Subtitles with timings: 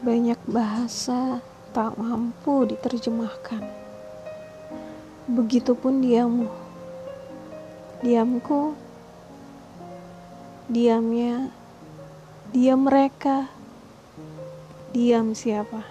[0.00, 1.44] Banyak bahasa
[1.76, 3.60] tak mampu diterjemahkan.
[5.28, 6.48] Begitupun diammu.
[8.00, 8.72] Diamku,
[10.72, 11.52] diamnya,
[12.48, 13.52] diam mereka,
[14.96, 15.84] diam siapa.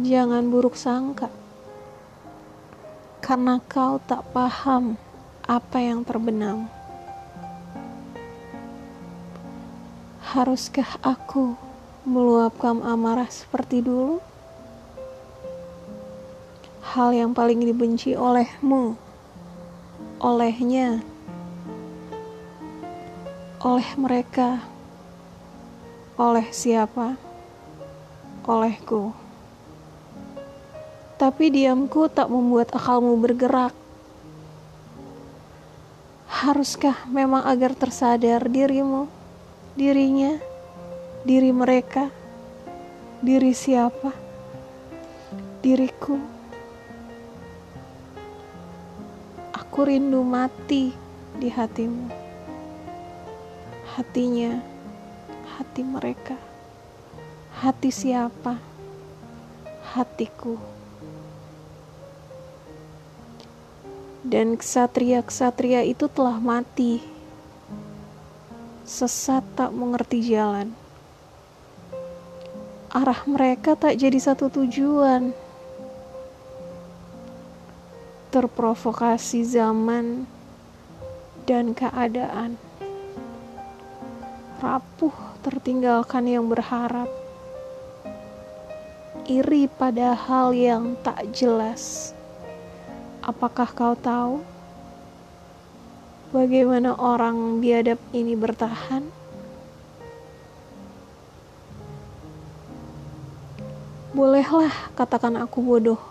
[0.00, 1.28] Jangan buruk sangka,
[3.20, 4.96] karena kau tak paham
[5.44, 6.64] apa yang terbenam.
[10.32, 11.69] Haruskah aku
[12.10, 14.18] meluapkan amarah seperti dulu?
[16.82, 18.98] Hal yang paling dibenci olehmu,
[20.18, 20.98] olehnya,
[23.62, 24.58] oleh mereka,
[26.18, 27.14] oleh siapa?
[28.42, 29.14] Olehku.
[31.14, 33.70] Tapi diamku tak membuat akalmu bergerak.
[36.26, 39.20] Haruskah memang agar tersadar dirimu?
[39.78, 40.34] dirinya,
[41.20, 42.08] diri mereka,
[43.20, 44.08] diri siapa,
[45.60, 46.16] diriku.
[49.52, 50.96] Aku rindu mati
[51.36, 52.08] di hatimu,
[53.92, 54.64] hatinya,
[55.60, 56.40] hati mereka,
[57.60, 58.56] hati siapa,
[59.92, 60.56] hatiku.
[64.24, 67.00] Dan ksatria-ksatria itu telah mati
[68.88, 70.72] sesat tak mengerti jalan.
[72.90, 75.30] Arah mereka tak jadi satu tujuan.
[78.34, 80.26] Terprovokasi zaman
[81.46, 82.58] dan keadaan.
[84.58, 85.14] Rapuh
[85.46, 87.06] tertinggalkan yang berharap.
[89.30, 92.10] Iri pada hal yang tak jelas.
[93.22, 94.42] Apakah kau tahu?
[96.34, 99.19] Bagaimana orang biadab ini bertahan?
[104.10, 106.02] Bolehlah katakan aku bodoh.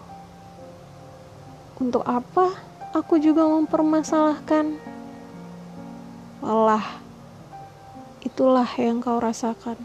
[1.84, 2.56] Untuk apa
[2.96, 4.80] aku juga mempermasalahkan?
[6.40, 7.04] Allah,
[8.24, 9.76] itulah yang kau rasakan.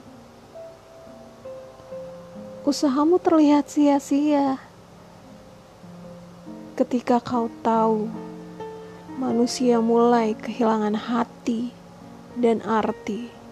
[2.63, 4.63] Usahamu terlihat sia-sia
[6.79, 8.07] ketika kau tahu
[9.19, 11.75] manusia mulai kehilangan hati
[12.39, 13.44] dan arti.